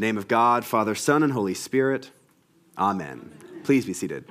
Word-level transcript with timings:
name 0.00 0.16
of 0.16 0.26
God, 0.26 0.64
Father, 0.64 0.94
Son, 0.94 1.22
and 1.22 1.32
Holy 1.32 1.52
Spirit. 1.52 2.10
Amen. 2.78 3.30
Please 3.64 3.84
be 3.84 3.92
seated. 3.92 4.24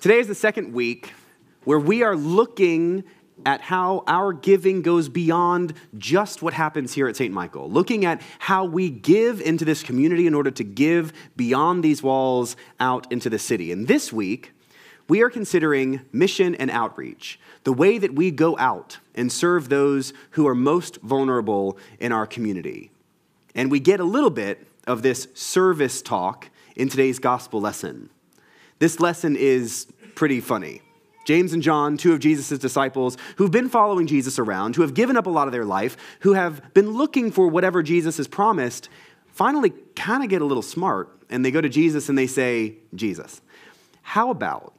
Today 0.00 0.18
is 0.18 0.26
the 0.26 0.34
second 0.34 0.72
week 0.72 1.12
where 1.64 1.78
we 1.78 2.02
are 2.02 2.16
looking 2.16 3.04
at 3.44 3.60
how 3.60 4.02
our 4.06 4.32
giving 4.32 4.80
goes 4.80 5.08
beyond 5.08 5.74
just 5.98 6.42
what 6.42 6.54
happens 6.54 6.94
here 6.94 7.08
at 7.08 7.16
St. 7.16 7.32
Michael, 7.32 7.70
looking 7.70 8.04
at 8.04 8.22
how 8.38 8.64
we 8.64 8.88
give 8.88 9.40
into 9.40 9.64
this 9.64 9.82
community 9.82 10.26
in 10.26 10.34
order 10.34 10.50
to 10.50 10.64
give 10.64 11.12
beyond 11.36 11.84
these 11.84 12.02
walls 12.02 12.56
out 12.80 13.10
into 13.12 13.28
the 13.28 13.38
city. 13.38 13.70
And 13.70 13.86
this 13.86 14.12
week, 14.12 14.52
we 15.12 15.20
are 15.20 15.28
considering 15.28 16.00
mission 16.10 16.54
and 16.54 16.70
outreach, 16.70 17.38
the 17.64 17.72
way 17.74 17.98
that 17.98 18.14
we 18.14 18.30
go 18.30 18.56
out 18.56 18.96
and 19.14 19.30
serve 19.30 19.68
those 19.68 20.14
who 20.30 20.48
are 20.48 20.54
most 20.54 20.96
vulnerable 21.02 21.76
in 22.00 22.12
our 22.12 22.26
community. 22.26 22.90
And 23.54 23.70
we 23.70 23.78
get 23.78 24.00
a 24.00 24.04
little 24.04 24.30
bit 24.30 24.66
of 24.86 25.02
this 25.02 25.28
service 25.34 26.00
talk 26.00 26.48
in 26.76 26.88
today's 26.88 27.18
gospel 27.18 27.60
lesson. 27.60 28.08
This 28.78 29.00
lesson 29.00 29.36
is 29.36 29.86
pretty 30.14 30.40
funny. 30.40 30.80
James 31.26 31.52
and 31.52 31.62
John, 31.62 31.98
two 31.98 32.14
of 32.14 32.18
Jesus' 32.18 32.58
disciples, 32.58 33.18
who've 33.36 33.50
been 33.50 33.68
following 33.68 34.06
Jesus 34.06 34.38
around, 34.38 34.76
who 34.76 34.80
have 34.80 34.94
given 34.94 35.18
up 35.18 35.26
a 35.26 35.30
lot 35.30 35.46
of 35.46 35.52
their 35.52 35.66
life, 35.66 35.94
who 36.20 36.32
have 36.32 36.72
been 36.72 36.90
looking 36.90 37.30
for 37.30 37.48
whatever 37.48 37.82
Jesus 37.82 38.16
has 38.16 38.28
promised, 38.28 38.88
finally 39.26 39.74
kind 39.94 40.24
of 40.24 40.30
get 40.30 40.40
a 40.40 40.46
little 40.46 40.62
smart 40.62 41.10
and 41.28 41.44
they 41.44 41.50
go 41.50 41.60
to 41.60 41.68
Jesus 41.68 42.08
and 42.08 42.16
they 42.16 42.26
say, 42.26 42.76
Jesus, 42.94 43.42
how 44.00 44.30
about 44.30 44.72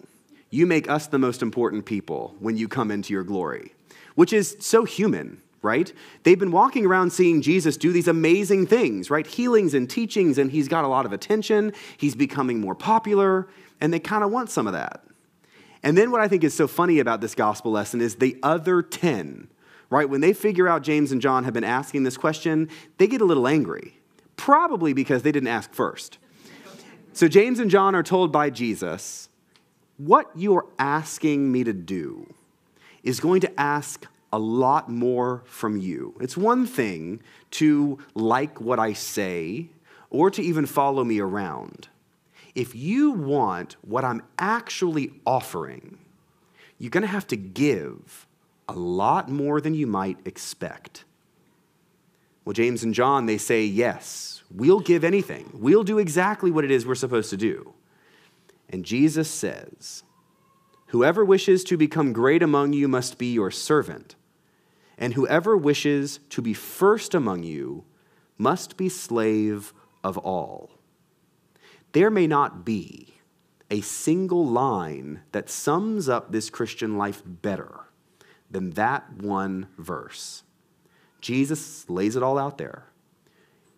you 0.53 0.67
make 0.67 0.88
us 0.88 1.07
the 1.07 1.17
most 1.17 1.41
important 1.41 1.85
people 1.85 2.35
when 2.39 2.57
you 2.57 2.67
come 2.67 2.91
into 2.91 3.11
your 3.11 3.23
glory? 3.23 3.73
Which 4.14 4.31
is 4.31 4.55
so 4.59 4.83
human, 4.83 5.41
right? 5.64 5.91
They've 6.22 6.38
been 6.38 6.52
walking 6.52 6.86
around 6.86 7.11
seeing 7.11 7.41
Jesus 7.41 7.75
do 7.75 7.91
these 7.91 8.08
amazing 8.08 8.67
things, 8.67 9.09
right? 9.09 9.25
Healings 9.25 9.73
and 9.73 9.89
teachings, 9.89 10.38
and 10.38 10.52
he's 10.52 10.67
got 10.67 10.86
a 10.86 10.88
lot 10.88 11.08
of 11.08 11.13
attention. 11.13 11.73
He's 11.97 12.13
becoming 12.13 12.61
more 12.61 12.75
popular, 12.75 13.47
and 13.81 13.91
they 13.91 14.00
kind 14.00 14.23
of 14.23 14.30
want 14.30 14.52
some 14.52 14.67
of 14.67 14.73
that. 14.73 15.03
And 15.81 15.97
then 15.97 16.11
what 16.11 16.22
I 16.22 16.28
think 16.28 16.44
is 16.44 16.53
so 16.53 16.67
funny 16.67 17.00
about 17.00 17.19
this 17.19 17.33
gospel 17.33 17.72
lesson 17.72 18.00
is 18.00 18.16
the 18.17 18.38
other 18.44 18.83
10, 18.83 19.47
right? 19.89 20.08
When 20.08 20.22
they 20.22 20.33
figure 20.33 20.67
out 20.67 20.83
James 20.83 21.11
and 21.11 21.19
John 21.19 21.45
have 21.45 21.53
been 21.53 21.63
asking 21.63 22.03
this 22.03 22.16
question, 22.16 22.69
they 23.00 23.08
get 23.08 23.22
a 23.22 23.25
little 23.25 23.47
angry, 23.47 24.00
probably 24.38 24.94
because 24.94 25.23
they 25.23 25.31
didn't 25.31 25.50
ask 25.50 25.73
first. 25.73 26.19
So 27.11 27.28
James 27.28 27.59
and 27.59 27.72
John 27.72 27.95
are 27.95 28.03
told 28.03 28.31
by 28.31 28.52
Jesus, 28.52 29.30
What 29.97 30.31
you're 30.36 30.66
asking 30.80 31.52
me 31.52 31.63
to 31.63 31.73
do 31.73 32.33
is 33.03 33.19
going 33.19 33.41
to 33.41 33.59
ask 33.59 34.05
a 34.31 34.39
lot 34.39 34.89
more 34.89 35.44
from 35.45 35.77
you. 35.77 36.16
It's 36.19 36.35
one 36.35 36.66
thing 36.66 37.22
to 37.52 38.00
like 38.16 38.59
what 38.59 38.80
I 38.80 38.94
say 38.94 39.69
or 40.09 40.31
to 40.31 40.41
even 40.41 40.66
follow 40.66 41.03
me 41.03 41.19
around 41.19 41.89
if 42.55 42.75
you 42.75 43.11
want 43.11 43.75
what 43.81 44.03
I'm 44.03 44.22
actually 44.38 45.11
offering, 45.25 45.97
you're 46.78 46.91
going 46.91 47.02
to 47.02 47.07
have 47.07 47.28
to 47.28 47.38
give 47.38 48.28
a 48.67 48.73
lot 48.73 49.30
more 49.30 49.59
than 49.59 49.73
you 49.73 49.88
might 49.88 50.17
expect. 50.25 51.03
Well, 52.45 52.53
James 52.53 52.83
and 52.83 52.94
John, 52.94 53.25
they 53.25 53.38
say, 53.38 53.63
yes, 53.63 54.44
we'll 54.53 54.81
give 54.81 55.03
anything. 55.03 55.50
We'll 55.53 55.83
do 55.83 55.97
exactly 55.97 56.52
what 56.52 56.63
it 56.63 56.72
is 56.72 56.85
we're 56.85 56.95
supposed 56.95 57.30
to 57.31 57.38
do. 57.38 57.73
And 58.73 58.83
Jesus 58.83 59.29
says, 59.29 60.02
Whoever 60.88 61.23
wishes 61.23 61.63
to 61.66 61.77
become 61.77 62.11
great 62.11 62.41
among 62.41 62.73
you 62.73 62.88
must 62.88 63.19
be 63.19 63.31
your 63.31 63.52
servant, 63.52 64.16
and 64.97 65.13
whoever 65.13 65.55
wishes 65.55 66.19
to 66.29 66.41
be 66.41 66.55
first 66.55 67.13
among 67.13 67.44
you 67.44 67.85
must 68.35 68.75
be 68.75 68.89
slave 68.89 69.75
of 70.03 70.17
all. 70.17 70.72
There 71.91 72.09
may 72.09 72.25
not 72.25 72.66
be 72.66 73.13
a 73.69 73.81
single 73.81 74.44
line 74.44 75.22
that 75.33 75.51
sums 75.51 76.09
up 76.09 76.31
this 76.31 76.50
Christian 76.50 76.97
life 76.97 77.22
better 77.23 77.81
than 78.50 78.72
that 78.72 79.22
one 79.22 79.67
verse. 79.78 80.41
Jesus 81.22 81.88
lays 81.91 82.16
it 82.16 82.23
all 82.23 82.39
out 82.39 82.57
there. 82.57 82.85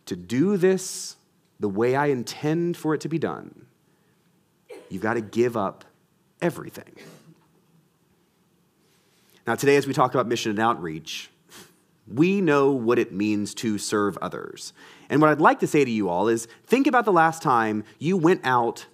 To 0.05 0.15
do 0.15 0.55
this 0.55 1.17
the 1.59 1.67
way 1.67 1.97
I 1.97 2.05
intend 2.07 2.77
for 2.77 2.93
it 2.93 3.01
to 3.01 3.09
be 3.09 3.19
done, 3.19 3.64
you've 4.95 5.03
got 5.03 5.15
to 5.15 5.21
give 5.21 5.55
up 5.55 5.85
everything. 6.41 6.95
Now, 9.45 9.53
today, 9.55 9.75
as 9.75 9.85
we 9.85 9.93
talk 9.93 10.13
about 10.13 10.25
mission 10.25 10.49
and 10.49 10.59
outreach, 10.59 11.29
we 12.07 12.41
know 12.41 12.71
what 12.71 12.97
it 12.97 13.11
means 13.11 13.53
to 13.55 13.77
serve 13.77 14.17
others. 14.21 14.73
And 15.09 15.21
what 15.21 15.29
I'd 15.29 15.41
like 15.41 15.59
to 15.59 15.67
say 15.67 15.83
to 15.83 15.91
you 15.91 16.09
all 16.09 16.27
is 16.29 16.47
think 16.65 16.87
about 16.87 17.05
the 17.05 17.11
last 17.11 17.43
time 17.43 17.83
you 17.99 18.17
went 18.17 18.41
out 18.43 18.85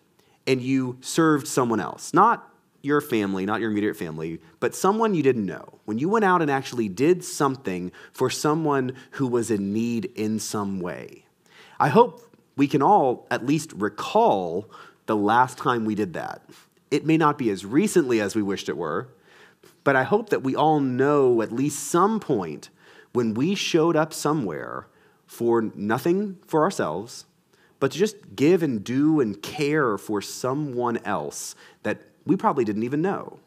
and 0.47 0.61
you 0.61 0.97
served 1.01 1.47
someone 1.47 1.79
else. 1.79 2.13
Not 2.13 2.51
your 2.81 2.99
family, 2.99 3.45
not 3.45 3.61
your 3.61 3.69
immediate 3.69 3.95
family, 3.95 4.41
but 4.59 4.73
someone 4.73 5.13
you 5.13 5.21
didn't 5.21 5.45
know. 5.45 5.79
When 5.85 5.99
you 5.99 6.09
went 6.09 6.25
out 6.25 6.41
and 6.41 6.49
actually 6.49 6.89
did 6.89 7.23
something 7.23 7.91
for 8.11 8.29
someone 8.29 8.93
who 9.11 9.27
was 9.27 9.51
in 9.51 9.71
need 9.71 10.05
in 10.15 10.39
some 10.39 10.79
way. 10.79 11.25
I 11.79 11.89
hope 11.89 12.27
we 12.57 12.67
can 12.67 12.81
all 12.81 13.27
at 13.29 13.45
least 13.45 13.71
recall 13.73 14.69
the 15.05 15.15
last 15.15 15.57
time 15.57 15.85
we 15.85 15.95
did 15.95 16.13
that. 16.13 16.41
It 16.89 17.05
may 17.05 17.17
not 17.17 17.37
be 17.37 17.49
as 17.49 17.65
recently 17.65 18.19
as 18.19 18.35
we 18.35 18.41
wished 18.41 18.69
it 18.69 18.77
were, 18.77 19.09
but 19.83 19.95
I 19.95 20.03
hope 20.03 20.29
that 20.29 20.43
we 20.43 20.55
all 20.55 20.79
know 20.79 21.41
at 21.41 21.51
least 21.51 21.83
some 21.89 22.19
point 22.19 22.69
when 23.13 23.33
we 23.33 23.55
showed 23.55 23.95
up 23.95 24.13
somewhere 24.13 24.87
for 25.25 25.61
nothing 25.75 26.37
for 26.45 26.63
ourselves, 26.63 27.25
but 27.79 27.91
to 27.91 27.97
just 27.97 28.35
give 28.35 28.61
and 28.61 28.83
do 28.83 29.19
and 29.19 29.41
care 29.41 29.97
for 29.97 30.21
someone 30.21 30.97
else 31.05 31.55
that 31.83 32.01
we 32.25 32.35
probably 32.35 32.63
didn't 32.63 32.83
even 32.83 33.01
know. 33.01 33.39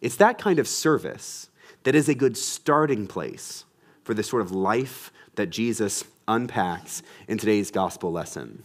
It's 0.00 0.16
that 0.16 0.38
kind 0.38 0.58
of 0.58 0.68
service 0.68 1.48
that 1.84 1.94
is 1.94 2.08
a 2.08 2.14
good 2.14 2.36
starting 2.36 3.06
place 3.06 3.64
for 4.04 4.14
the 4.14 4.22
sort 4.22 4.42
of 4.42 4.52
life 4.52 5.12
that 5.36 5.46
Jesus 5.50 6.04
unpacks 6.28 7.02
in 7.26 7.38
today's 7.38 7.70
gospel 7.70 8.12
lesson. 8.12 8.64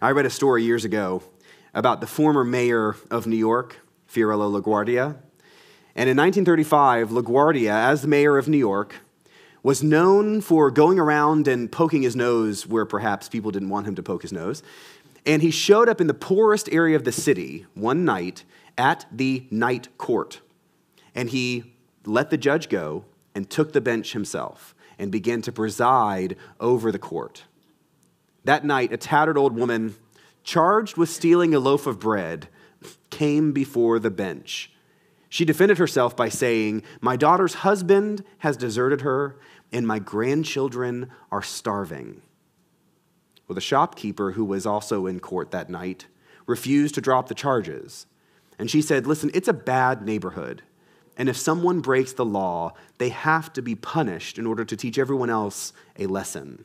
I 0.00 0.12
read 0.12 0.26
a 0.26 0.30
story 0.30 0.62
years 0.62 0.84
ago 0.84 1.24
about 1.74 2.00
the 2.00 2.06
former 2.06 2.44
mayor 2.44 2.94
of 3.10 3.26
New 3.26 3.36
York, 3.36 3.78
Fiorello 4.06 4.48
LaGuardia, 4.48 5.16
and 5.96 6.08
in 6.08 6.16
1935, 6.16 7.08
LaGuardia, 7.08 7.72
as 7.72 8.02
the 8.02 8.06
mayor 8.06 8.38
of 8.38 8.46
New 8.46 8.58
York, 8.58 8.94
was 9.64 9.82
known 9.82 10.40
for 10.40 10.70
going 10.70 11.00
around 11.00 11.48
and 11.48 11.72
poking 11.72 12.02
his 12.02 12.14
nose 12.14 12.64
where 12.64 12.86
perhaps 12.86 13.28
people 13.28 13.50
didn't 13.50 13.70
want 13.70 13.88
him 13.88 13.96
to 13.96 14.02
poke 14.04 14.22
his 14.22 14.32
nose. 14.32 14.62
And 15.26 15.42
he 15.42 15.50
showed 15.50 15.88
up 15.88 16.00
in 16.00 16.06
the 16.06 16.14
poorest 16.14 16.68
area 16.70 16.94
of 16.94 17.02
the 17.02 17.10
city 17.10 17.66
one 17.74 18.04
night 18.04 18.44
at 18.78 19.04
the 19.10 19.48
night 19.50 19.88
court. 19.98 20.40
And 21.12 21.30
he 21.30 21.74
let 22.06 22.30
the 22.30 22.38
judge 22.38 22.68
go 22.68 23.04
and 23.34 23.50
took 23.50 23.72
the 23.72 23.80
bench 23.80 24.12
himself 24.12 24.76
and 24.96 25.10
began 25.10 25.42
to 25.42 25.50
preside 25.50 26.36
over 26.60 26.92
the 26.92 27.00
court. 27.00 27.42
That 28.48 28.64
night, 28.64 28.92
a 28.92 28.96
tattered 28.96 29.36
old 29.36 29.54
woman, 29.54 29.94
charged 30.42 30.96
with 30.96 31.10
stealing 31.10 31.54
a 31.54 31.60
loaf 31.60 31.86
of 31.86 32.00
bread, 32.00 32.48
came 33.10 33.52
before 33.52 33.98
the 33.98 34.10
bench 34.10 34.72
she 35.28 35.44
defended 35.44 35.78
herself 35.78 36.16
by 36.16 36.28
saying, 36.28 36.82
My 37.00 37.16
daughter's 37.16 37.54
husband 37.54 38.24
has 38.38 38.56
deserted 38.56 39.02
her, 39.02 39.38
and 39.72 39.86
my 39.86 39.98
grandchildren 39.98 41.10
are 41.30 41.42
starving. 41.42 42.22
Well, 43.46 43.54
the 43.54 43.60
shopkeeper, 43.60 44.32
who 44.32 44.44
was 44.44 44.66
also 44.66 45.06
in 45.06 45.20
court 45.20 45.50
that 45.50 45.68
night, 45.68 46.06
refused 46.46 46.94
to 46.94 47.00
drop 47.00 47.28
the 47.28 47.34
charges. 47.34 48.06
And 48.58 48.70
she 48.70 48.80
said, 48.80 49.06
Listen, 49.06 49.30
it's 49.34 49.48
a 49.48 49.52
bad 49.52 50.02
neighborhood. 50.02 50.62
And 51.16 51.28
if 51.28 51.36
someone 51.36 51.80
breaks 51.80 52.12
the 52.12 52.24
law, 52.24 52.74
they 52.98 53.08
have 53.08 53.52
to 53.54 53.62
be 53.62 53.74
punished 53.74 54.38
in 54.38 54.46
order 54.46 54.64
to 54.64 54.76
teach 54.76 54.98
everyone 54.98 55.30
else 55.30 55.72
a 55.98 56.06
lesson. 56.06 56.64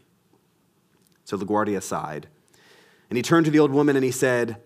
So 1.24 1.38
LaGuardia 1.38 1.82
sighed. 1.82 2.28
And 3.10 3.18
he 3.18 3.24
turned 3.24 3.46
to 3.46 3.52
the 3.52 3.60
old 3.60 3.72
woman 3.72 3.96
and 3.96 4.04
he 4.04 4.12
said, 4.12 4.58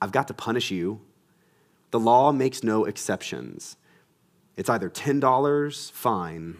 I've 0.00 0.12
got 0.12 0.28
to 0.28 0.34
punish 0.34 0.70
you 0.70 1.00
the 1.90 2.00
law 2.00 2.32
makes 2.32 2.62
no 2.62 2.84
exceptions. 2.84 3.76
It's 4.56 4.68
either 4.68 4.90
$10 4.90 5.90
fine 5.92 6.56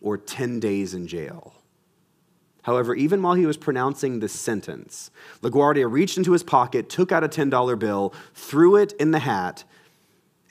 or 0.00 0.16
10 0.16 0.60
days 0.60 0.94
in 0.94 1.06
jail. 1.06 1.54
However, 2.62 2.94
even 2.94 3.22
while 3.22 3.34
he 3.34 3.46
was 3.46 3.56
pronouncing 3.56 4.18
this 4.18 4.32
sentence, 4.32 5.10
LaGuardia 5.40 5.90
reached 5.90 6.18
into 6.18 6.32
his 6.32 6.42
pocket, 6.42 6.88
took 6.88 7.12
out 7.12 7.22
a 7.24 7.28
$10 7.28 7.78
bill, 7.78 8.12
threw 8.34 8.76
it 8.76 8.92
in 8.92 9.12
the 9.12 9.20
hat, 9.20 9.64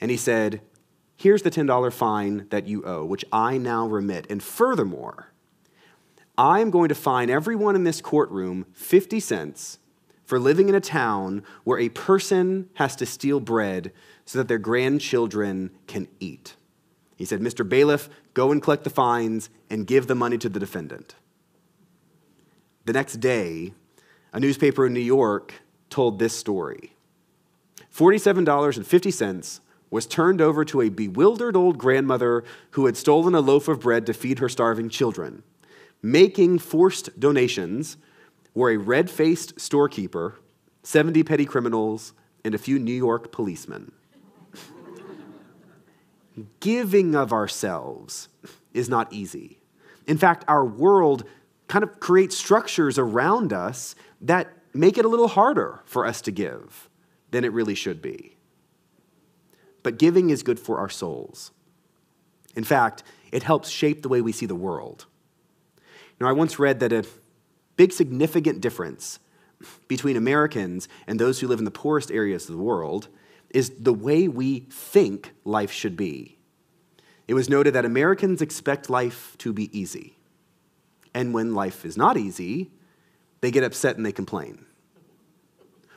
and 0.00 0.10
he 0.10 0.16
said, 0.16 0.60
Here's 1.18 1.40
the 1.40 1.50
$10 1.50 1.92
fine 1.94 2.46
that 2.50 2.66
you 2.66 2.84
owe, 2.84 3.04
which 3.04 3.24
I 3.32 3.56
now 3.56 3.86
remit. 3.86 4.26
And 4.28 4.42
furthermore, 4.42 5.32
I'm 6.38 6.70
going 6.70 6.88
to 6.90 6.94
fine 6.94 7.30
everyone 7.30 7.76
in 7.76 7.84
this 7.84 8.00
courtroom 8.00 8.66
50 8.72 9.20
cents 9.20 9.78
for 10.24 10.38
living 10.38 10.68
in 10.68 10.74
a 10.74 10.80
town 10.80 11.44
where 11.64 11.78
a 11.78 11.88
person 11.88 12.68
has 12.74 12.96
to 12.96 13.06
steal 13.06 13.40
bread 13.40 13.92
so 14.24 14.38
that 14.38 14.48
their 14.48 14.58
grandchildren 14.58 15.70
can 15.86 16.08
eat. 16.20 16.56
He 17.16 17.24
said, 17.24 17.40
Mr. 17.40 17.66
Bailiff, 17.66 18.10
go 18.34 18.52
and 18.52 18.62
collect 18.62 18.84
the 18.84 18.90
fines 18.90 19.48
and 19.70 19.86
give 19.86 20.06
the 20.06 20.14
money 20.14 20.36
to 20.38 20.48
the 20.48 20.60
defendant. 20.60 21.14
The 22.84 22.92
next 22.92 23.14
day, 23.14 23.72
a 24.32 24.40
newspaper 24.40 24.86
in 24.86 24.92
New 24.92 25.00
York 25.00 25.54
told 25.88 26.18
this 26.18 26.36
story 26.36 26.92
$47.50 27.94 29.60
was 29.88 30.06
turned 30.06 30.40
over 30.40 30.64
to 30.64 30.82
a 30.82 30.90
bewildered 30.90 31.56
old 31.56 31.78
grandmother 31.78 32.44
who 32.72 32.86
had 32.86 32.96
stolen 32.96 33.34
a 33.34 33.40
loaf 33.40 33.68
of 33.68 33.80
bread 33.80 34.04
to 34.06 34.12
feed 34.12 34.40
her 34.40 34.48
starving 34.48 34.90
children. 34.90 35.42
Making 36.02 36.58
forced 36.58 37.18
donations 37.18 37.96
were 38.54 38.70
a 38.70 38.76
red 38.76 39.10
faced 39.10 39.60
storekeeper, 39.60 40.36
70 40.82 41.22
petty 41.24 41.44
criminals, 41.44 42.12
and 42.44 42.54
a 42.54 42.58
few 42.58 42.78
New 42.78 42.92
York 42.92 43.32
policemen. 43.32 43.92
Giving 46.60 47.14
of 47.14 47.32
ourselves 47.32 48.28
is 48.72 48.88
not 48.88 49.12
easy. 49.12 49.58
In 50.06 50.18
fact, 50.18 50.44
our 50.46 50.64
world 50.64 51.24
kind 51.66 51.82
of 51.82 51.98
creates 51.98 52.36
structures 52.36 52.98
around 52.98 53.52
us 53.52 53.94
that 54.20 54.52
make 54.72 54.98
it 54.98 55.04
a 55.04 55.08
little 55.08 55.28
harder 55.28 55.82
for 55.84 56.06
us 56.06 56.20
to 56.22 56.30
give 56.30 56.88
than 57.30 57.44
it 57.44 57.52
really 57.52 57.74
should 57.74 58.00
be 58.00 58.36
but 59.86 60.00
giving 60.00 60.30
is 60.30 60.42
good 60.42 60.58
for 60.58 60.80
our 60.80 60.88
souls. 60.88 61.52
In 62.56 62.64
fact, 62.64 63.04
it 63.30 63.44
helps 63.44 63.68
shape 63.68 64.02
the 64.02 64.08
way 64.08 64.20
we 64.20 64.32
see 64.32 64.44
the 64.44 64.56
world. 64.56 65.06
Now, 66.20 66.28
I 66.28 66.32
once 66.32 66.58
read 66.58 66.80
that 66.80 66.92
a 66.92 67.04
big 67.76 67.92
significant 67.92 68.60
difference 68.60 69.18
between 69.88 70.16
Americans 70.16 70.88
and 71.06 71.18
those 71.18 71.40
who 71.40 71.48
live 71.48 71.58
in 71.58 71.64
the 71.64 71.70
poorest 71.70 72.10
areas 72.10 72.48
of 72.48 72.56
the 72.56 72.62
world 72.62 73.08
is 73.50 73.70
the 73.80 73.92
way 73.92 74.28
we 74.28 74.60
think 74.70 75.32
life 75.44 75.70
should 75.70 75.96
be. 75.96 76.38
It 77.28 77.34
was 77.34 77.48
noted 77.48 77.74
that 77.74 77.84
Americans 77.84 78.40
expect 78.40 78.88
life 78.88 79.36
to 79.38 79.52
be 79.52 79.76
easy. 79.76 80.16
And 81.14 81.32
when 81.32 81.54
life 81.54 81.84
is 81.84 81.96
not 81.96 82.16
easy, 82.16 82.70
they 83.40 83.50
get 83.50 83.64
upset 83.64 83.96
and 83.96 84.04
they 84.04 84.12
complain. 84.12 84.64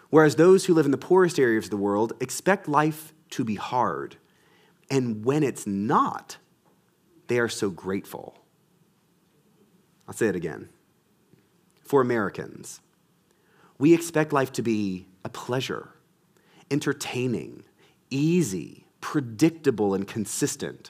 Whereas 0.09 0.35
those 0.35 0.65
who 0.65 0.73
live 0.73 0.85
in 0.85 0.91
the 0.91 0.97
poorest 0.97 1.39
areas 1.39 1.65
of 1.65 1.71
the 1.71 1.77
world 1.77 2.13
expect 2.19 2.67
life 2.67 3.13
to 3.31 3.43
be 3.43 3.55
hard. 3.55 4.15
And 4.89 5.23
when 5.23 5.43
it's 5.43 5.67
not, 5.67 6.37
they 7.27 7.37
are 7.37 7.49
so 7.49 7.69
grateful. 7.69 8.38
I'll 10.09 10.15
say 10.15 10.27
it 10.27 10.35
again. 10.35 10.69
For 11.83 12.01
Americans, 12.01 12.81
we 13.77 13.93
expect 13.93 14.33
life 14.33 14.51
to 14.53 14.63
be 14.63 15.05
a 15.23 15.29
pleasure, 15.29 15.89
entertaining, 16.71 17.63
easy, 18.09 18.85
predictable, 19.01 19.93
and 19.93 20.07
consistent. 20.07 20.89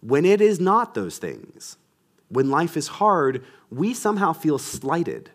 When 0.00 0.24
it 0.24 0.40
is 0.40 0.60
not 0.60 0.94
those 0.94 1.18
things, 1.18 1.76
when 2.28 2.48
life 2.48 2.76
is 2.76 2.86
hard, 2.86 3.44
we 3.68 3.92
somehow 3.92 4.32
feel 4.32 4.58
slighted, 4.58 5.30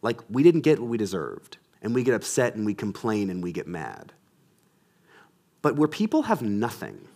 like 0.00 0.20
we 0.30 0.42
didn't 0.42 0.62
get 0.62 0.78
what 0.78 0.88
we 0.88 0.96
deserved, 0.96 1.58
and 1.82 1.94
we 1.94 2.02
get 2.02 2.14
upset 2.14 2.54
and 2.54 2.64
we 2.64 2.72
complain 2.72 3.28
and 3.28 3.42
we 3.42 3.52
get 3.52 3.68
mad. 3.68 4.14
But 5.60 5.76
where 5.76 5.88
people 5.88 6.22
have 6.22 6.40
nothing, 6.40 7.08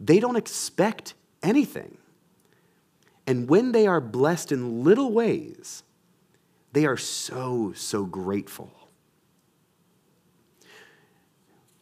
they 0.00 0.18
don't 0.18 0.34
expect 0.34 1.14
anything. 1.44 1.98
And 3.26 3.48
when 3.48 3.72
they 3.72 3.86
are 3.86 4.00
blessed 4.00 4.52
in 4.52 4.84
little 4.84 5.12
ways, 5.12 5.82
they 6.72 6.86
are 6.86 6.96
so, 6.96 7.72
so 7.74 8.04
grateful. 8.04 8.70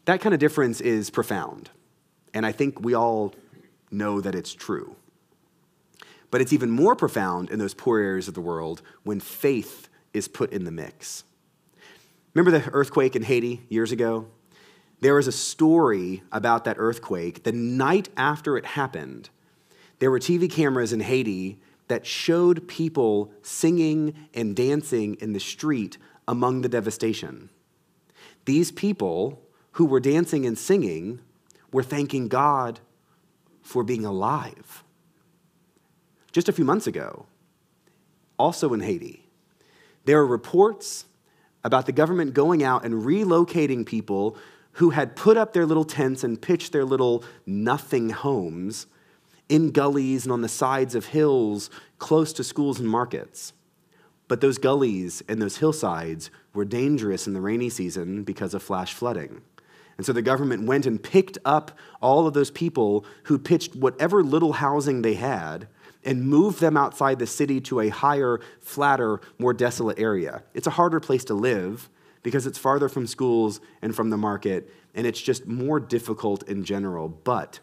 That 0.06 0.20
kind 0.20 0.34
of 0.34 0.40
difference 0.40 0.80
is 0.80 1.10
profound. 1.10 1.70
And 2.32 2.44
I 2.44 2.52
think 2.52 2.80
we 2.80 2.94
all 2.94 3.34
know 3.90 4.20
that 4.20 4.34
it's 4.34 4.52
true. 4.52 4.96
But 6.30 6.40
it's 6.40 6.52
even 6.52 6.70
more 6.70 6.96
profound 6.96 7.50
in 7.50 7.58
those 7.58 7.74
poor 7.74 8.00
areas 8.00 8.28
of 8.28 8.34
the 8.34 8.40
world 8.40 8.82
when 9.04 9.20
faith 9.20 9.88
is 10.12 10.28
put 10.28 10.52
in 10.52 10.64
the 10.64 10.70
mix. 10.70 11.24
Remember 12.34 12.58
the 12.58 12.70
earthquake 12.72 13.14
in 13.14 13.22
Haiti 13.22 13.62
years 13.68 13.92
ago? 13.92 14.26
There 15.00 15.14
was 15.14 15.26
a 15.26 15.32
story 15.32 16.22
about 16.32 16.64
that 16.64 16.76
earthquake. 16.78 17.44
The 17.44 17.52
night 17.52 18.08
after 18.16 18.56
it 18.56 18.64
happened, 18.64 19.30
there 19.98 20.10
were 20.10 20.18
TV 20.18 20.50
cameras 20.50 20.92
in 20.92 21.00
Haiti 21.00 21.58
that 21.88 22.06
showed 22.06 22.66
people 22.66 23.32
singing 23.42 24.14
and 24.32 24.56
dancing 24.56 25.14
in 25.16 25.32
the 25.32 25.40
street 25.40 25.98
among 26.26 26.62
the 26.62 26.68
devastation. 26.68 27.50
These 28.44 28.72
people 28.72 29.42
who 29.72 29.84
were 29.84 30.00
dancing 30.00 30.46
and 30.46 30.58
singing 30.58 31.20
were 31.72 31.82
thanking 31.82 32.28
God 32.28 32.80
for 33.62 33.82
being 33.82 34.04
alive. 34.04 34.84
Just 36.32 36.48
a 36.48 36.52
few 36.52 36.64
months 36.64 36.86
ago, 36.86 37.26
also 38.38 38.72
in 38.72 38.80
Haiti, 38.80 39.28
there 40.04 40.18
are 40.18 40.26
reports 40.26 41.06
about 41.62 41.86
the 41.86 41.92
government 41.92 42.34
going 42.34 42.62
out 42.62 42.84
and 42.84 43.04
relocating 43.04 43.86
people 43.86 44.36
who 44.72 44.90
had 44.90 45.16
put 45.16 45.36
up 45.36 45.52
their 45.52 45.64
little 45.64 45.84
tents 45.84 46.24
and 46.24 46.40
pitched 46.40 46.72
their 46.72 46.84
little 46.84 47.24
nothing 47.46 48.10
homes 48.10 48.86
in 49.48 49.70
gullies 49.70 50.24
and 50.24 50.32
on 50.32 50.42
the 50.42 50.48
sides 50.48 50.94
of 50.94 51.06
hills 51.06 51.70
close 51.98 52.32
to 52.34 52.44
schools 52.44 52.80
and 52.80 52.88
markets. 52.88 53.52
But 54.26 54.40
those 54.40 54.58
gullies 54.58 55.22
and 55.28 55.40
those 55.40 55.58
hillsides 55.58 56.30
were 56.54 56.64
dangerous 56.64 57.26
in 57.26 57.34
the 57.34 57.40
rainy 57.40 57.68
season 57.68 58.24
because 58.24 58.54
of 58.54 58.62
flash 58.62 58.94
flooding. 58.94 59.42
And 59.96 60.04
so 60.04 60.12
the 60.12 60.22
government 60.22 60.66
went 60.66 60.86
and 60.86 61.02
picked 61.02 61.38
up 61.44 61.70
all 62.00 62.26
of 62.26 62.34
those 62.34 62.50
people 62.50 63.04
who 63.24 63.38
pitched 63.38 63.76
whatever 63.76 64.22
little 64.22 64.54
housing 64.54 65.02
they 65.02 65.14
had 65.14 65.68
and 66.04 66.26
moved 66.26 66.60
them 66.60 66.76
outside 66.76 67.18
the 67.18 67.26
city 67.26 67.60
to 67.62 67.80
a 67.80 67.88
higher, 67.88 68.40
flatter, 68.60 69.20
more 69.38 69.52
desolate 69.54 69.98
area. 69.98 70.42
It's 70.52 70.66
a 70.66 70.70
harder 70.70 71.00
place 71.00 71.24
to 71.24 71.34
live, 71.34 71.88
because 72.24 72.46
it's 72.46 72.58
farther 72.58 72.88
from 72.88 73.06
schools 73.06 73.60
and 73.82 73.94
from 73.94 74.10
the 74.10 74.16
market, 74.16 74.72
and 74.94 75.06
it's 75.06 75.20
just 75.20 75.46
more 75.46 75.78
difficult 75.78 76.42
in 76.48 76.64
general. 76.64 77.08
But 77.08 77.60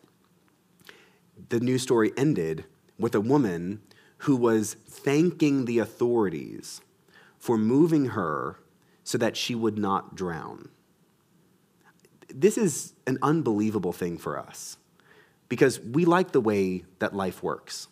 the 1.49 1.59
news 1.59 1.81
story 1.81 2.11
ended 2.17 2.65
with 2.97 3.15
a 3.15 3.21
woman 3.21 3.81
who 4.19 4.35
was 4.35 4.73
thanking 4.73 5.65
the 5.65 5.79
authorities 5.79 6.81
for 7.38 7.57
moving 7.57 8.07
her 8.07 8.59
so 9.03 9.17
that 9.17 9.35
she 9.35 9.55
would 9.55 9.77
not 9.77 10.15
drown. 10.15 10.69
This 12.29 12.57
is 12.57 12.93
an 13.07 13.17
unbelievable 13.21 13.93
thing 13.93 14.17
for 14.17 14.39
us 14.39 14.77
because 15.50 15.79
we 15.79 16.05
like 16.05 16.31
the 16.31 16.39
way 16.41 16.86
that 17.00 17.15
life 17.15 17.43
works. 17.43 17.88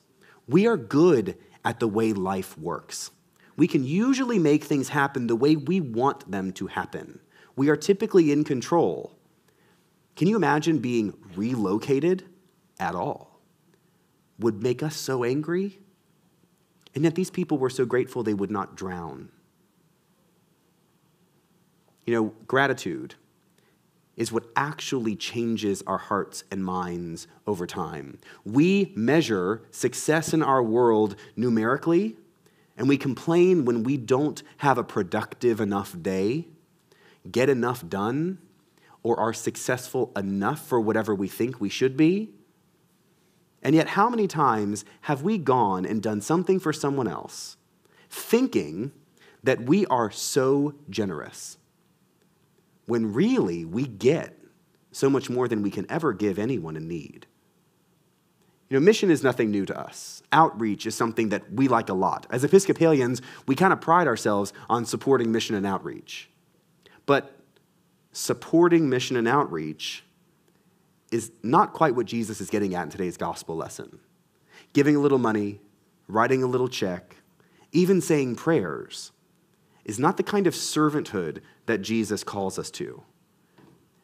We 0.47 0.67
are 0.67 0.77
good 0.77 1.35
at 1.65 1.79
the 1.79 1.87
way 1.87 2.13
life 2.13 2.57
works 2.57 3.11
we 3.59 3.67
can 3.67 3.83
usually 3.83 4.39
make 4.39 4.63
things 4.63 4.87
happen 4.87 5.27
the 5.27 5.35
way 5.35 5.57
we 5.57 5.81
want 5.81 6.31
them 6.31 6.53
to 6.53 6.67
happen. 6.67 7.19
We 7.57 7.67
are 7.67 7.75
typically 7.75 8.31
in 8.31 8.45
control. 8.45 9.11
Can 10.15 10.29
you 10.29 10.37
imagine 10.37 10.79
being 10.79 11.13
relocated 11.35 12.23
at 12.79 12.95
all? 12.95 13.28
Would 14.39 14.63
make 14.63 14.81
us 14.81 14.95
so 14.95 15.23
angry. 15.23 15.79
And 16.95 17.03
yet 17.03 17.15
these 17.15 17.29
people 17.29 17.57
were 17.57 17.69
so 17.69 17.85
grateful 17.85 18.23
they 18.23 18.33
would 18.33 18.51
not 18.51 18.75
drown. 18.75 19.29
You 22.05 22.13
know, 22.13 22.33
gratitude 22.47 23.15
is 24.17 24.31
what 24.31 24.43
actually 24.55 25.15
changes 25.15 25.81
our 25.87 25.97
hearts 25.97 26.43
and 26.51 26.63
minds 26.63 27.27
over 27.47 27.65
time. 27.67 28.19
We 28.43 28.91
measure 28.95 29.61
success 29.71 30.33
in 30.33 30.41
our 30.43 30.61
world 30.61 31.15
numerically 31.35 32.17
and 32.79 32.87
we 32.87 32.97
complain 32.97 33.65
when 33.65 33.83
we 33.83 33.97
don't 33.97 34.41
have 34.57 34.77
a 34.77 34.83
productive 34.85 35.59
enough 35.59 35.95
day, 36.01 36.47
get 37.29 37.49
enough 37.49 37.87
done, 37.87 38.39
or 39.03 39.19
are 39.19 39.33
successful 39.33 40.13
enough 40.15 40.65
for 40.65 40.79
whatever 40.79 41.13
we 41.13 41.27
think 41.27 41.59
we 41.59 41.67
should 41.67 41.97
be. 41.97 42.29
And 43.61 43.75
yet, 43.75 43.89
how 43.89 44.09
many 44.09 44.27
times 44.27 44.85
have 45.01 45.21
we 45.21 45.37
gone 45.37 45.85
and 45.85 46.01
done 46.01 46.21
something 46.21 46.59
for 46.59 46.71
someone 46.71 47.07
else, 47.07 47.57
thinking 48.09 48.91
that 49.43 49.61
we 49.63 49.85
are 49.87 50.11
so 50.11 50.75
generous, 50.89 51.57
when 52.85 53.13
really 53.13 53.65
we 53.65 53.85
get 53.85 54.37
so 54.91 55.09
much 55.09 55.29
more 55.29 55.47
than 55.47 55.61
we 55.61 55.69
can 55.69 55.85
ever 55.89 56.13
give 56.13 56.39
anyone 56.39 56.75
in 56.75 56.87
need? 56.87 57.27
You 58.69 58.79
know, 58.79 58.85
mission 58.85 59.09
is 59.09 59.23
nothing 59.23 59.49
new 59.49 59.65
to 59.65 59.77
us. 59.77 60.21
Outreach 60.31 60.85
is 60.85 60.95
something 60.95 61.29
that 61.29 61.51
we 61.51 61.67
like 61.67 61.89
a 61.89 61.93
lot. 61.93 62.27
As 62.29 62.43
Episcopalians, 62.43 63.21
we 63.47 63.55
kind 63.55 63.73
of 63.73 63.81
pride 63.81 64.07
ourselves 64.07 64.53
on 64.69 64.85
supporting 64.85 65.31
mission 65.31 65.55
and 65.55 65.65
outreach. 65.65 66.29
But 67.07 67.35
supporting 68.11 68.87
mission 68.87 69.17
and 69.17 69.27
outreach 69.27 70.03
is 71.11 71.31
not 71.43 71.73
quite 71.73 71.95
what 71.95 72.05
Jesus 72.05 72.41
is 72.41 72.49
getting 72.49 72.75
at 72.75 72.83
in 72.83 72.89
today's 72.89 73.17
gospel 73.17 73.55
lesson. 73.55 73.99
Giving 74.73 74.95
a 74.95 74.99
little 74.99 75.17
money, 75.17 75.59
writing 76.07 76.43
a 76.43 76.47
little 76.47 76.67
check, 76.67 77.15
even 77.71 78.01
saying 78.01 78.35
prayers 78.35 79.11
is 79.85 79.99
not 79.99 80.17
the 80.17 80.23
kind 80.23 80.45
of 80.45 80.53
servanthood 80.53 81.41
that 81.65 81.81
Jesus 81.81 82.23
calls 82.23 82.59
us 82.59 82.69
to. 82.71 83.03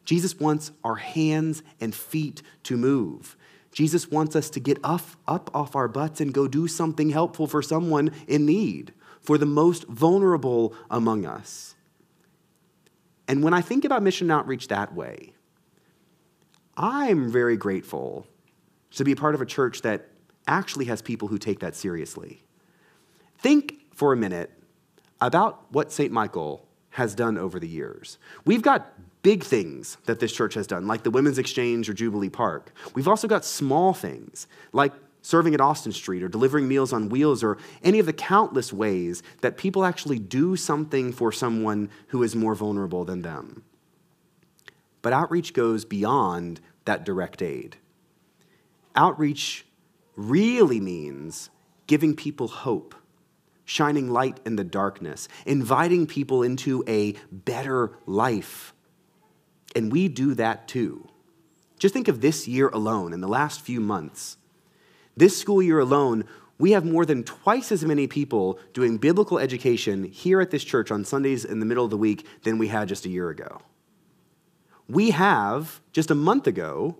Jesus 0.04 0.38
wants 0.38 0.72
our 0.84 0.96
hands 0.96 1.62
and 1.80 1.94
feet 1.94 2.42
to 2.64 2.76
move. 2.76 3.36
Jesus 3.72 4.10
wants 4.10 4.34
us 4.34 4.48
to 4.50 4.60
get 4.60 4.78
up, 4.82 5.02
up 5.28 5.50
off 5.54 5.76
our 5.76 5.88
butts 5.88 6.20
and 6.20 6.32
go 6.32 6.48
do 6.48 6.66
something 6.66 7.10
helpful 7.10 7.46
for 7.46 7.60
someone 7.60 8.10
in 8.26 8.46
need, 8.46 8.94
for 9.20 9.36
the 9.36 9.46
most 9.46 9.84
vulnerable 9.86 10.74
among 10.90 11.26
us. 11.26 11.74
And 13.28 13.42
when 13.42 13.52
I 13.52 13.60
think 13.60 13.84
about 13.84 14.02
mission 14.02 14.30
outreach 14.30 14.68
that 14.68 14.94
way, 14.94 15.34
I'm 16.76 17.30
very 17.30 17.56
grateful 17.56 18.26
to 18.92 19.04
be 19.04 19.14
part 19.14 19.34
of 19.34 19.40
a 19.40 19.46
church 19.46 19.82
that 19.82 20.08
actually 20.46 20.86
has 20.86 21.02
people 21.02 21.28
who 21.28 21.38
take 21.38 21.60
that 21.60 21.74
seriously. 21.74 22.42
Think 23.38 23.74
for 23.94 24.12
a 24.12 24.16
minute 24.16 24.50
about 25.20 25.64
what 25.70 25.92
St. 25.92 26.12
Michael 26.12 26.66
has 26.90 27.14
done 27.14 27.36
over 27.36 27.58
the 27.58 27.68
years. 27.68 28.18
We've 28.44 28.62
got 28.62 28.92
big 29.22 29.42
things 29.42 29.98
that 30.06 30.20
this 30.20 30.32
church 30.32 30.54
has 30.54 30.66
done, 30.66 30.86
like 30.86 31.02
the 31.02 31.10
Women's 31.10 31.38
Exchange 31.38 31.88
or 31.88 31.94
Jubilee 31.94 32.30
Park. 32.30 32.72
We've 32.94 33.08
also 33.08 33.28
got 33.28 33.44
small 33.44 33.92
things, 33.92 34.46
like 34.72 34.92
serving 35.20 35.52
at 35.54 35.60
Austin 35.60 35.92
Street 35.92 36.22
or 36.22 36.28
delivering 36.28 36.68
meals 36.68 36.92
on 36.92 37.08
wheels 37.08 37.42
or 37.42 37.58
any 37.82 37.98
of 37.98 38.06
the 38.06 38.12
countless 38.12 38.72
ways 38.72 39.22
that 39.40 39.56
people 39.56 39.84
actually 39.84 40.18
do 40.18 40.56
something 40.56 41.12
for 41.12 41.32
someone 41.32 41.90
who 42.08 42.22
is 42.22 42.36
more 42.36 42.54
vulnerable 42.54 43.04
than 43.04 43.22
them. 43.22 43.64
But 45.06 45.12
outreach 45.12 45.52
goes 45.54 45.84
beyond 45.84 46.60
that 46.84 47.04
direct 47.04 47.40
aid. 47.40 47.76
Outreach 48.96 49.64
really 50.16 50.80
means 50.80 51.48
giving 51.86 52.16
people 52.16 52.48
hope, 52.48 52.92
shining 53.64 54.10
light 54.10 54.40
in 54.44 54.56
the 54.56 54.64
darkness, 54.64 55.28
inviting 55.46 56.08
people 56.08 56.42
into 56.42 56.82
a 56.88 57.14
better 57.30 57.96
life. 58.04 58.74
And 59.76 59.92
we 59.92 60.08
do 60.08 60.34
that 60.34 60.66
too. 60.66 61.08
Just 61.78 61.94
think 61.94 62.08
of 62.08 62.20
this 62.20 62.48
year 62.48 62.66
alone, 62.66 63.12
in 63.12 63.20
the 63.20 63.28
last 63.28 63.60
few 63.60 63.78
months. 63.78 64.38
This 65.16 65.38
school 65.38 65.62
year 65.62 65.78
alone, 65.78 66.24
we 66.58 66.72
have 66.72 66.84
more 66.84 67.06
than 67.06 67.22
twice 67.22 67.70
as 67.70 67.84
many 67.84 68.08
people 68.08 68.58
doing 68.72 68.98
biblical 68.98 69.38
education 69.38 70.02
here 70.02 70.40
at 70.40 70.50
this 70.50 70.64
church 70.64 70.90
on 70.90 71.04
Sundays 71.04 71.44
in 71.44 71.60
the 71.60 71.66
middle 71.66 71.84
of 71.84 71.92
the 71.92 71.96
week 71.96 72.26
than 72.42 72.58
we 72.58 72.66
had 72.66 72.88
just 72.88 73.06
a 73.06 73.08
year 73.08 73.30
ago. 73.30 73.62
We 74.88 75.10
have, 75.10 75.80
just 75.92 76.10
a 76.10 76.14
month 76.14 76.46
ago, 76.46 76.96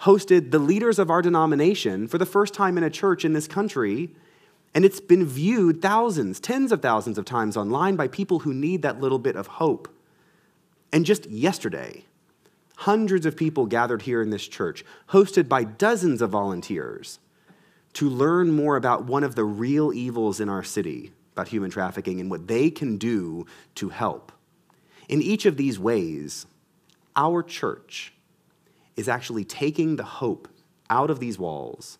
hosted 0.00 0.50
the 0.50 0.58
leaders 0.58 0.98
of 0.98 1.10
our 1.10 1.22
denomination 1.22 2.08
for 2.08 2.18
the 2.18 2.26
first 2.26 2.54
time 2.54 2.78
in 2.78 2.84
a 2.84 2.90
church 2.90 3.24
in 3.24 3.32
this 3.32 3.46
country, 3.46 4.14
and 4.74 4.84
it's 4.84 5.00
been 5.00 5.26
viewed 5.26 5.82
thousands, 5.82 6.40
tens 6.40 6.72
of 6.72 6.80
thousands 6.80 7.18
of 7.18 7.24
times 7.24 7.56
online 7.56 7.96
by 7.96 8.08
people 8.08 8.40
who 8.40 8.54
need 8.54 8.82
that 8.82 9.00
little 9.00 9.18
bit 9.18 9.36
of 9.36 9.46
hope. 9.46 9.88
And 10.92 11.04
just 11.04 11.26
yesterday, 11.30 12.04
hundreds 12.76 13.26
of 13.26 13.36
people 13.36 13.66
gathered 13.66 14.02
here 14.02 14.22
in 14.22 14.30
this 14.30 14.46
church, 14.48 14.84
hosted 15.10 15.48
by 15.48 15.64
dozens 15.64 16.22
of 16.22 16.30
volunteers, 16.30 17.18
to 17.92 18.08
learn 18.08 18.52
more 18.52 18.76
about 18.76 19.04
one 19.04 19.22
of 19.24 19.34
the 19.34 19.44
real 19.44 19.92
evils 19.92 20.40
in 20.40 20.48
our 20.48 20.62
city, 20.62 21.12
about 21.34 21.48
human 21.48 21.70
trafficking, 21.70 22.20
and 22.20 22.30
what 22.30 22.48
they 22.48 22.70
can 22.70 22.96
do 22.96 23.44
to 23.74 23.90
help. 23.90 24.32
In 25.08 25.20
each 25.20 25.44
of 25.44 25.56
these 25.56 25.78
ways, 25.78 26.46
our 27.16 27.42
church 27.42 28.12
is 28.96 29.08
actually 29.08 29.44
taking 29.44 29.96
the 29.96 30.04
hope 30.04 30.48
out 30.88 31.10
of 31.10 31.20
these 31.20 31.38
walls 31.38 31.98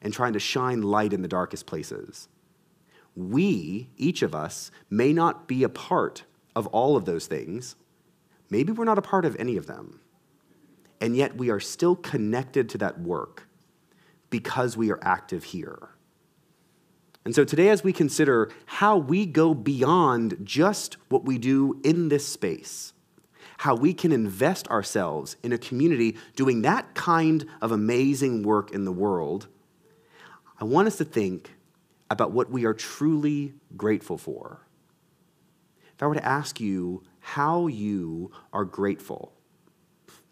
and 0.00 0.12
trying 0.12 0.32
to 0.32 0.40
shine 0.40 0.82
light 0.82 1.12
in 1.12 1.22
the 1.22 1.28
darkest 1.28 1.66
places. 1.66 2.28
We, 3.14 3.90
each 3.96 4.22
of 4.22 4.34
us, 4.34 4.70
may 4.88 5.12
not 5.12 5.46
be 5.46 5.62
a 5.62 5.68
part 5.68 6.24
of 6.56 6.66
all 6.68 6.96
of 6.96 7.04
those 7.04 7.26
things. 7.26 7.76
Maybe 8.48 8.72
we're 8.72 8.84
not 8.84 8.98
a 8.98 9.02
part 9.02 9.24
of 9.24 9.36
any 9.38 9.56
of 9.56 9.66
them. 9.66 10.00
And 11.00 11.16
yet 11.16 11.36
we 11.36 11.50
are 11.50 11.60
still 11.60 11.96
connected 11.96 12.68
to 12.70 12.78
that 12.78 13.00
work 13.00 13.48
because 14.28 14.76
we 14.76 14.90
are 14.90 14.98
active 15.02 15.44
here. 15.44 15.90
And 17.24 17.34
so 17.34 17.44
today, 17.44 17.68
as 17.68 17.84
we 17.84 17.92
consider 17.92 18.50
how 18.66 18.96
we 18.96 19.26
go 19.26 19.52
beyond 19.52 20.38
just 20.42 20.96
what 21.10 21.24
we 21.24 21.36
do 21.36 21.78
in 21.84 22.08
this 22.08 22.26
space, 22.26 22.94
how 23.60 23.74
we 23.74 23.92
can 23.92 24.10
invest 24.10 24.66
ourselves 24.68 25.36
in 25.42 25.52
a 25.52 25.58
community 25.58 26.16
doing 26.34 26.62
that 26.62 26.94
kind 26.94 27.44
of 27.60 27.70
amazing 27.70 28.42
work 28.42 28.70
in 28.70 28.86
the 28.86 28.92
world, 28.92 29.48
I 30.58 30.64
want 30.64 30.86
us 30.86 30.96
to 30.96 31.04
think 31.04 31.50
about 32.08 32.32
what 32.32 32.50
we 32.50 32.64
are 32.64 32.72
truly 32.72 33.52
grateful 33.76 34.16
for. 34.16 34.66
If 35.94 36.02
I 36.02 36.06
were 36.06 36.14
to 36.14 36.24
ask 36.24 36.58
you 36.58 37.02
how 37.18 37.66
you 37.66 38.30
are 38.50 38.64
grateful, 38.64 39.34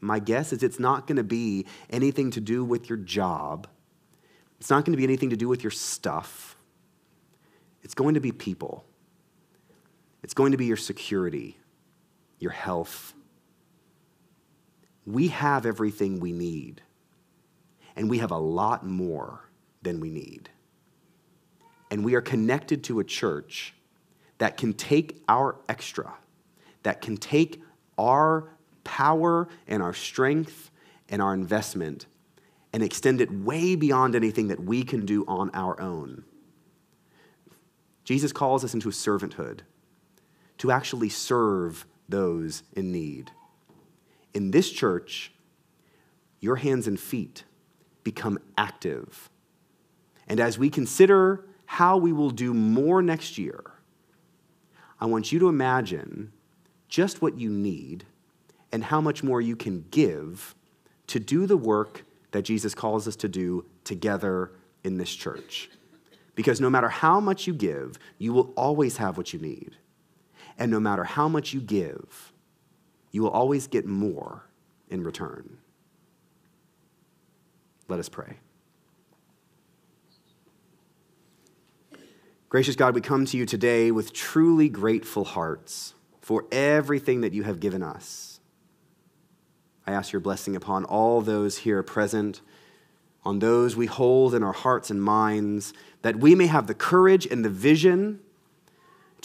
my 0.01 0.21
guess 0.21 0.51
is 0.55 0.63
it's 0.63 0.81
not 0.81 1.07
going 1.07 1.17
to 1.17 1.23
be 1.23 1.67
anything 1.91 2.31
to 2.31 2.41
do 2.41 2.65
with 2.65 2.89
your 2.89 2.97
job. 2.97 3.69
It's 4.59 4.71
not 4.71 4.87
going 4.87 4.95
to 4.95 4.97
be 4.97 5.05
anything 5.05 5.29
to 5.29 5.37
do 5.37 5.49
with 5.49 5.63
your 5.63 5.71
stuff. 5.71 6.57
It's 7.83 7.93
going 7.93 8.15
to 8.15 8.21
be 8.21 8.33
people. 8.33 8.87
It's 10.23 10.33
going 10.33 10.53
to 10.53 10.59
be 10.59 10.65
your 10.65 10.79
security, 10.79 11.59
your 12.39 12.53
health, 12.53 13.13
we 15.09 15.29
have 15.29 15.65
everything 15.65 16.21
we 16.21 16.33
need, 16.33 16.83
and 17.97 18.11
we 18.11 18.19
have 18.19 18.31
a 18.31 18.39
lot 18.39 18.85
more 18.85 19.49
than 19.81 20.01
we 20.01 20.11
need. 20.11 20.51
And 21.91 22.05
we 22.05 22.15
are 22.15 22.21
connected 22.21 22.85
to 22.85 23.01
a 23.01 23.05
church 23.05 23.73
that 24.37 24.59
can 24.59 24.75
take 24.75 25.23
our 25.27 25.57
extra, 25.67 26.13
that 26.83 27.01
can 27.01 27.17
take 27.17 27.63
our 27.97 28.51
power 28.85 29.49
and 29.67 29.83
our 29.83 29.95
strength 29.95 30.71
and 31.09 31.23
our 31.23 31.33
investment 31.33 32.05
and 32.75 32.83
extend 32.83 33.23
it 33.23 33.31
way 33.33 33.77
beyond 33.77 34.15
anything 34.15 34.49
that 34.49 34.63
we 34.63 34.83
can 34.83 35.07
do 35.07 35.25
on 35.27 35.51
our 35.55 35.81
own. 35.81 36.23
Jesus 38.05 38.31
calls 38.31 38.63
us 38.63 38.75
into 38.75 38.91
a 38.91 38.93
servanthood 38.93 39.61
to 40.59 40.71
actually 40.71 41.09
serve 41.09 41.87
those 42.11 42.63
in 42.75 42.93
need 42.93 43.31
in 44.39 44.53
this 44.53 44.71
church, 44.71 45.33
your 46.39 46.55
hands 46.55 46.87
and 46.87 46.99
feet 46.99 47.43
become 48.05 48.39
active. 48.57 49.29
And 50.29 50.39
as 50.39 50.57
we 50.57 50.71
consider 50.71 51.45
how 51.67 51.97
we 51.97 52.13
will 52.13 52.31
do 52.31 52.55
more 52.55 53.03
next 53.03 53.37
year, 53.37 53.65
I 55.01 55.07
want 55.07 55.33
you 55.33 55.41
to 55.41 55.49
imagine 55.49 56.33
just 56.89 57.21
what 57.21 57.37
you 57.37 57.51
need 57.51 58.05
and 58.71 58.85
how 58.85 59.01
much 59.01 59.25
more 59.25 59.41
you 59.41 59.57
can 59.57 59.85
give 59.91 60.55
to 61.09 61.19
do 61.19 61.45
the 61.45 61.57
work 61.57 62.05
that 62.31 62.43
Jesus 62.43 62.77
calls 62.77 63.09
us 63.09 63.17
to 63.17 63.29
do 63.29 63.65
together 63.83 64.53
in 64.85 64.99
this 64.99 65.13
church. 65.13 65.69
Because 66.37 66.61
no 66.61 66.71
matter 66.71 66.89
how 66.89 67.19
much 67.19 67.49
you 67.49 67.55
give, 67.55 67.99
you 68.19 68.33
will 68.33 68.53
always 68.57 68.99
have 68.99 69.17
what 69.17 69.33
you 69.33 69.41
need. 69.41 69.79
And 70.57 70.71
no 70.71 70.79
matter 70.79 71.03
how 71.03 71.27
much 71.29 71.53
you 71.53 71.61
give, 71.61 72.33
you 73.11 73.23
will 73.23 73.31
always 73.31 73.67
get 73.67 73.87
more 73.87 74.45
in 74.89 75.03
return. 75.03 75.59
Let 77.89 78.01
us 78.01 78.09
pray. 78.09 78.37
Gracious 82.49 82.77
God, 82.77 82.95
we 82.95 83.01
come 83.01 83.27
to 83.27 83.37
you 83.37 83.45
today 83.45 83.91
with 83.91 84.13
truly 84.13 84.69
grateful 84.69 85.25
hearts 85.25 85.95
for 86.21 86.47
everything 86.51 87.21
that 87.21 87.33
you 87.33 87.43
have 87.43 87.61
given 87.61 87.83
us. 87.83 88.41
I 89.87 89.93
ask 89.93 90.13
your 90.13 90.21
blessing 90.21 90.57
upon 90.57 90.85
all 90.85 91.21
those 91.21 91.59
here 91.59 91.83
present, 91.83 92.41
on 93.25 93.39
those 93.39 93.77
we 93.77 93.87
hold 93.87 94.35
in 94.35 94.43
our 94.43 94.53
hearts 94.53 94.91
and 94.91 95.03
minds, 95.03 95.73
that 96.03 96.17
we 96.17 96.35
may 96.35 96.47
have 96.47 96.67
the 96.67 96.75
courage 96.75 97.27
and 97.27 97.45
the 97.45 97.51
vision 97.51 98.21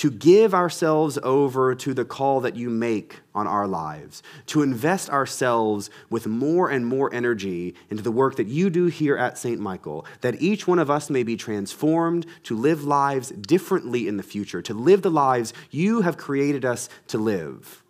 to 0.04 0.12
give 0.12 0.54
ourselves 0.54 1.18
over 1.24 1.74
to 1.74 1.94
the 1.94 2.04
call 2.04 2.42
that 2.42 2.58
you 2.58 2.70
make 2.70 3.22
on 3.34 3.48
our 3.48 3.66
lives, 3.66 4.22
to 4.46 4.62
invest 4.62 5.10
ourselves 5.10 5.90
with 6.10 6.28
more 6.28 6.70
and 6.70 6.86
more 6.86 7.14
energy 7.14 7.74
into 7.90 8.04
the 8.04 8.12
work 8.12 8.36
that 8.36 8.48
you 8.48 8.70
do 8.70 8.88
here 8.88 9.16
at 9.16 9.38
St. 9.38 9.62
Michael, 9.62 10.06
that 10.20 10.42
each 10.42 10.68
one 10.68 10.78
of 10.78 10.90
us 10.90 11.10
may 11.10 11.24
be 11.24 11.38
transformed 11.38 12.26
to 12.44 12.54
live 12.54 12.84
lives 12.84 13.30
differently 13.30 14.06
in 14.06 14.18
the 14.18 14.24
future, 14.24 14.62
to 14.64 14.74
live 14.74 15.04
the 15.04 15.10
lives 15.10 15.54
you 15.72 16.02
have 16.02 16.18
created 16.18 16.66
us 16.66 16.90
to 17.08 17.18
live. 17.18 17.82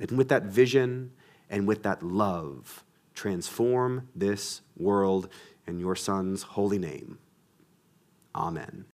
And 0.00 0.18
with 0.18 0.28
that 0.30 0.42
vision 0.42 1.12
and 1.48 1.68
with 1.68 1.84
that 1.84 2.02
love, 2.02 2.82
transform 3.14 4.08
this 4.12 4.60
world 4.76 5.28
in 5.68 5.78
your 5.78 5.94
Son's 5.94 6.42
holy 6.42 6.80
name. 6.80 7.20
Amen. 8.34 8.86